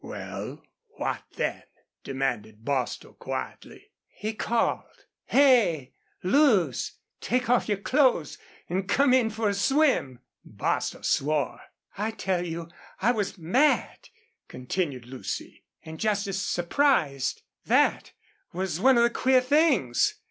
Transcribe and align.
"Well, 0.03 0.63
what 0.97 1.25
then?" 1.35 1.61
demanded 2.03 2.65
Bostil, 2.65 3.13
quietly. 3.13 3.91
"He 4.07 4.33
called, 4.33 5.05
'Hey, 5.25 5.93
Luce 6.23 6.93
take 7.19 7.51
off 7.51 7.69
your 7.69 7.77
clothes 7.77 8.39
and 8.67 8.89
come 8.89 9.13
in 9.13 9.29
for 9.29 9.47
a 9.47 9.53
swim!'" 9.53 10.17
Bostil 10.43 11.03
swore. 11.03 11.61
"I 11.99 12.09
tell 12.09 12.43
you 12.43 12.69
I 12.99 13.11
was 13.11 13.37
mad," 13.37 14.09
continued 14.47 15.05
Lucy, 15.05 15.65
"and 15.85 15.99
just 15.99 16.25
as 16.25 16.41
surprised. 16.41 17.43
That 17.65 18.11
was 18.51 18.79
one 18.79 18.97
of 18.97 19.03
the 19.03 19.09
queer 19.11 19.39
things. 19.39 20.15